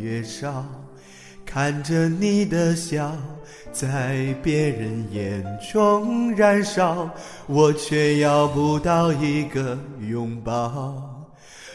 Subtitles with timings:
[0.00, 0.64] 越少，
[1.44, 3.16] 看着你的笑
[3.72, 7.10] 在别人眼中燃烧，
[7.46, 11.10] 我却要不到一个拥抱。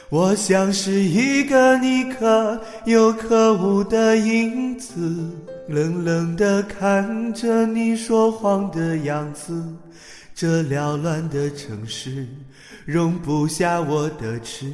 [0.10, 5.30] 我像是一个你可有可无的影子，
[5.68, 9.64] 冷冷地看着你说谎的样子。
[10.34, 12.28] 这缭乱的城市
[12.86, 14.74] 容不下我的痴。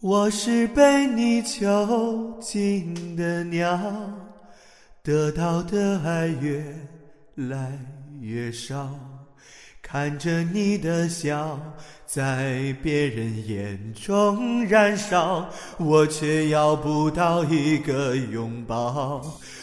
[0.00, 3.76] 我是被你囚禁的鸟，
[5.02, 6.64] 得到的爱越
[7.34, 7.76] 来
[8.20, 8.88] 越少。
[9.82, 11.58] 看着你的笑
[12.06, 19.20] 在别人眼中燃烧，我却要不到一个拥抱。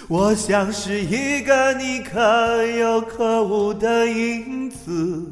[0.09, 5.31] 我像是一个你可有可无的影子。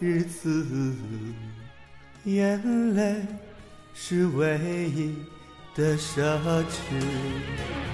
[0.00, 0.94] 日子，
[2.24, 3.22] 眼泪
[3.94, 4.58] 是唯
[4.90, 5.14] 一
[5.74, 7.93] 的奢侈。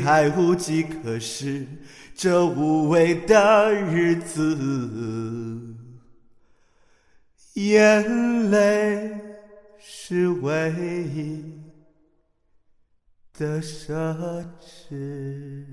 [0.01, 1.65] 还无计可施，
[2.15, 5.75] 这无味的日子，
[7.53, 9.11] 眼泪
[9.79, 10.71] 是唯
[11.13, 11.43] 一
[13.37, 15.65] 的奢侈。